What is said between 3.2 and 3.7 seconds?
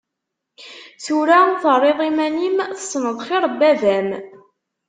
xir n